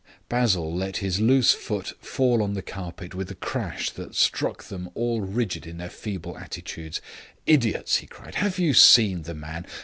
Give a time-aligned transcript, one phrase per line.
[0.29, 4.89] Basil let his loose foot fall on the carpet with a crash that struck them
[4.95, 7.01] all rigid in their feeble attitudes.
[7.45, 8.33] "Idiots!" he cried.
[8.33, 9.67] "Have you seen the man?